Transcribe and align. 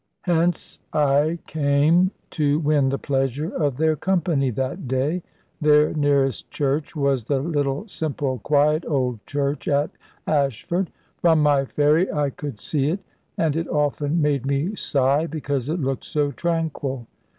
Hence 0.23 0.79
I 0.93 1.37
came 1.45 2.09
to 2.31 2.57
win 2.61 2.89
the 2.89 2.97
pleasure 2.97 3.53
of 3.55 3.77
their 3.77 3.95
company, 3.95 4.49
that 4.49 4.87
day. 4.87 5.21
Their 5.61 5.93
nearest 5.93 6.49
church 6.49 6.95
was 6.95 7.23
the 7.23 7.39
little, 7.39 7.87
simple, 7.87 8.39
quiet 8.39 8.83
old 8.87 9.23
church 9.27 9.67
at 9.67 9.91
Ashford. 10.25 10.89
From 11.17 11.43
my 11.43 11.65
ferry 11.65 12.11
I 12.11 12.31
could 12.31 12.59
see 12.59 12.87
it; 12.89 13.01
and 13.37 13.55
it 13.55 13.67
often 13.67 14.19
made 14.23 14.43
me 14.43 14.75
sigh, 14.75 15.27
because 15.27 15.69
it 15.69 15.79
looked 15.79 16.05
so 16.05 16.31
tranquil. 16.31 17.05